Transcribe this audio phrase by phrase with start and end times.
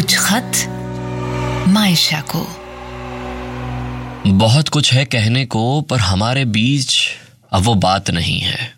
[0.00, 0.52] कुछ खत
[1.68, 2.46] मायशा को।
[4.30, 7.08] बहुत कुछ है कहने को, पर हमारे बीच
[7.52, 8.74] अब वो बात नहीं है।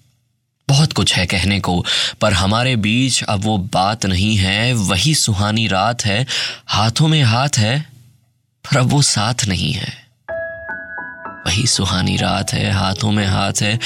[0.68, 1.84] बहुत कुछ है कहने को,
[2.20, 6.27] पर हमारे बीच अब वो बात नहीं है। वही सुहानी रात है,
[6.66, 7.86] हाथों में हाथ है,
[8.64, 10.07] पर अब वो साथ नहीं है।
[11.46, 13.80] वही सुहानी रात है, हाथों में हाथ है,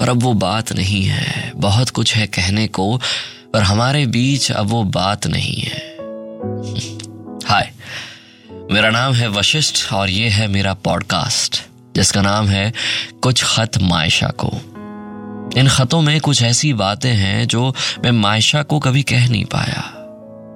[0.00, 3.00] पर अब वो बात नहीं है। बहुत कुछ है कहने को,
[3.52, 5.85] पर हमारे बीच अब वो बात नहीं है।
[8.76, 11.62] मेरा नाम है वशिष्ठ और ये है मेरा पॉडकास्ट
[11.96, 12.72] जिसका नाम है
[13.22, 14.50] कुछ खत मायशा को।
[15.60, 19.92] इन खतों में कुछ ऐसी बातें हैं जो मैं मायशा को कभी कह नहीं पाया।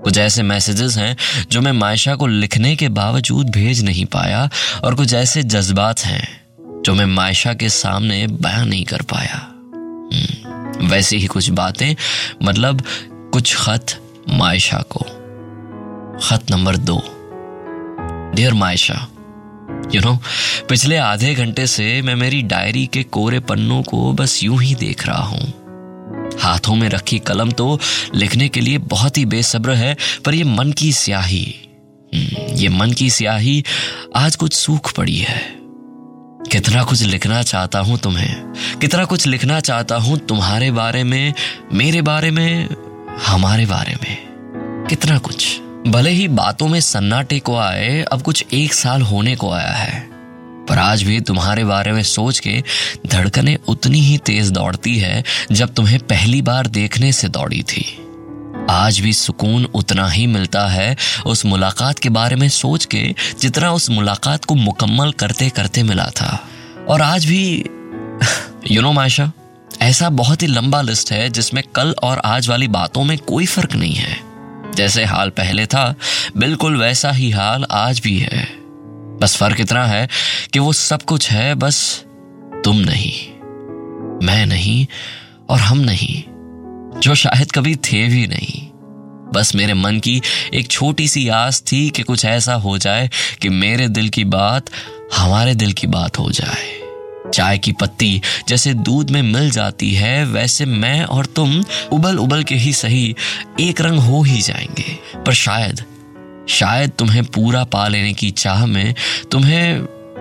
[0.05, 1.17] कुछ ऐसे मैसेजेस हैं
[1.51, 4.51] जो मैं मायशा को लिखने के बावजूद भेज नहीं पाया
[4.85, 6.45] और कुछ ऐसे जज्बात हैं
[6.83, 9.37] जो मैं मायशा के सामने बयां नहीं कर पाया।
[10.15, 11.95] हम्म, वैसी ही कुछ बातें
[12.43, 13.87] मतलब कुछ खत
[14.29, 15.01] मायशा को।
[16.23, 17.20] खत नंबर दो।
[18.35, 18.95] डियर मायशा
[19.95, 20.15] यू नो
[20.69, 25.07] पिछले आधे घंटे से मैं मेरी डायरी के कोरे पन्नों को बस यूँ ही देख
[25.07, 27.79] रहा हूँ। हाथों में रखी कलम तो
[28.15, 31.45] लिखने के लिए बहुत ही बेसब्र है पर ये मन की स्याही
[32.15, 33.63] हम्म, ये मन की स्याही
[34.17, 35.41] आज कुछ सूख पड़ी है।
[36.53, 41.33] कितना कुछ लिखना चाहता हूँ तुम्हें कितना कुछ लिखना चाहता हूँ तुम्हारे बारे में
[41.73, 42.69] मेरे बारे में
[43.27, 48.75] हमारे बारे में कितना कुछ। भले ही बातों में सन्नाटे को आए, अब कुछ एक
[48.75, 50.11] साल होने को आया है।
[50.69, 52.63] पर आज भी तुम्हारे बारे में सोच के
[53.07, 58.07] धड़कने उतनी ही तेज दौड़ती है, जब तुम्हें पहली बार देखने से दौड़ी थी।
[58.71, 63.73] आज भी सुकून उतना ही मिलता है उस मुलाकात के बारे में सोच के, जितना
[63.73, 66.49] उस मुलाकात को मुकम्मल करते करते मिला था।
[66.89, 67.65] और आज भी
[68.71, 69.33] यू नो मायशा
[69.81, 73.75] ऐसा बहुत ही लंबा लिस्ट है, जिसमें कल और आज वाली बातों में कोई फ़र्क
[73.75, 74.30] नहीं है।
[74.81, 75.95] जैसे हाल पहले था,
[76.37, 78.47] बिल्कुल वैसा ही हाल आज भी है।
[79.21, 80.09] बस फ़र्क इतना है
[80.53, 82.05] कि वो सब कुछ है, बस
[82.65, 83.13] तुम नहीं,
[84.27, 84.87] मैं नहीं
[85.51, 86.23] और हम नहीं,
[87.01, 88.69] जो शायद कभी थे भी नहीं।
[89.35, 90.21] बस मेरे मन की
[90.55, 93.11] एक छोटी सी आस थी कि कुछ ऐसा हो जाए
[93.43, 94.71] कि मेरे दिल की बात
[95.17, 96.80] हमारे दिल की बात हो जाए।
[97.35, 102.43] चाय की पत्ती जैसे दूध में मिल जाती है, वैसे मैं और तुम उबल उबल
[102.43, 103.17] के ही सही
[103.61, 105.85] एक रंग हो ही जाएँगे। पर शायद
[106.49, 108.95] शायद तुम्हें पूरा पा लेने की चाह में
[109.31, 109.79] तुम्हें,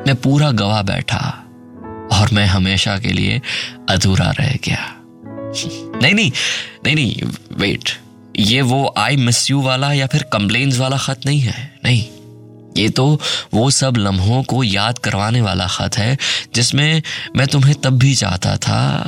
[0.08, 1.44] मैं पूरा गवा बैठा
[2.12, 3.42] और मैं हमेशा के लिए
[3.90, 4.96] अधूरा रह गया।
[6.02, 6.32] नहीं नहीं
[6.86, 7.16] नहीं नहीं
[7.58, 7.90] वेट
[8.38, 12.06] ये वो आई मिस यू वाला या फिर कंप्लेन्स वाला खत नहीं है, नहीं।
[12.78, 13.20] ये तो
[13.54, 16.18] वो सब लम्हों को याद करवाने वाला खत है,
[16.56, 17.02] जिसमें
[17.36, 19.00] मैं तुम्हें तब भी चाहता था,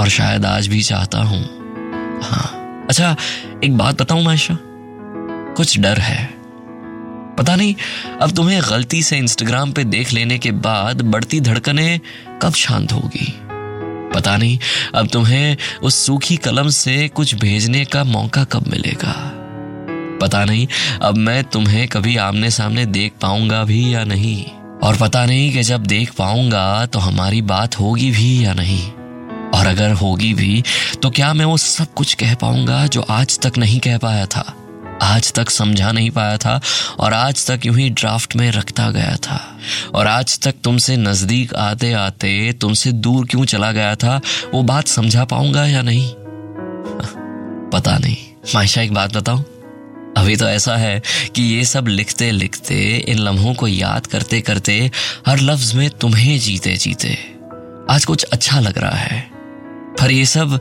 [0.00, 1.42] और शायद आज भी चाहता हूँ।
[2.22, 2.56] हाँ।
[2.90, 3.16] अच्छा
[3.64, 4.58] एक बात बताऊँ माशा
[5.56, 6.40] कुछ डर है।
[7.38, 7.74] पता नहीं,
[8.22, 12.00] अब तुम्हें गलती से इंस्टाग्राम पे देख लेने के बाद बढ़ती धड़कने
[12.42, 13.34] कब शांत होगी?
[14.14, 14.58] पता नहीं,
[14.94, 19.39] अब तुम्हें उस सूखी कलम से कुछ भेजने का मौका कब मिलेगा?
[20.20, 20.66] पता नहीं,
[21.02, 24.44] अब मैं तुम्हें कभी आमने सामने देख पाऊँगा भी या नहीं?
[24.82, 28.90] और पता नहीं कि जब देख पाऊँगा तो हमारी बात होगी भी या नहीं?
[29.50, 30.62] और अगर होगी भी
[31.02, 34.54] तो क्या मैं वो सब कुछ कह पाऊँगा जो आज तक नहीं कह पाया था?
[35.02, 36.60] आज तक समझा नहीं पाया था,
[36.98, 39.58] और आज तक यूँ ही ड्राफ्ट में रखता गया था।
[39.94, 44.20] और आज तक तुमसे नज़दीक आते आते तुमसे दूर क्यों चला गया था,
[44.54, 46.10] वो बात समझा पाऊँगा या नहीं?
[47.70, 48.16] पता नहीं।
[48.54, 49.44] मायशा, एक बात बताऊँ?
[50.20, 51.02] अभी तो ऐसा है
[51.34, 54.90] कि ये सब लिखते लिखते, इन लम्हों को याद करते करते,
[55.26, 57.18] हर लफ्ज में तुम्हें जीते जीते।
[57.90, 59.30] आज कुछ अच्छा लग रहा है।
[60.00, 60.60] पर ये सब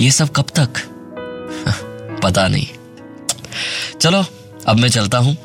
[0.00, 0.68] ये सब कब तक?
[2.24, 2.66] पता नहीं।
[4.00, 4.24] चलो,
[4.66, 5.36] अब मैं चलता हूँ।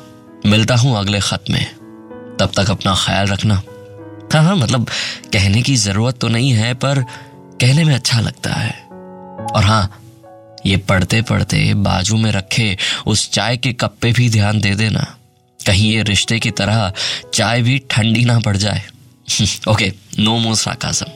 [0.46, 1.64] मिलता हूँ अगले खत में।
[2.40, 3.62] तब तक अपना ख्याल रखना।
[4.34, 4.86] हाँ हाँ मतलब
[5.32, 7.02] कहने की ज़रूरत तो नहीं है, पर
[7.60, 8.70] कहने में अच्छा लगता है।
[9.54, 10.07] और हाँ
[10.66, 12.76] ये पढ़ते पढ़ते बाजू में रखे
[13.06, 15.16] उस चाय के कप पे भी ध्यान दे देना।
[15.66, 16.92] कहीं ये रिश्ते की तरह
[17.34, 18.82] चाय भी ठंडी ना पड़ जाए।
[19.68, 21.06] ओके, नो मोर साकासम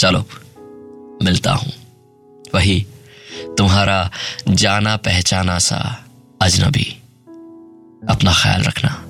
[0.00, 0.28] चलो,
[1.22, 1.72] मिलता हूँ।
[2.54, 2.86] वही,
[3.58, 4.10] तुम्हारा
[4.48, 6.04] जाना पहचाना सा
[6.42, 7.00] अजनबी।
[8.08, 9.03] अपना ख्याल रखना।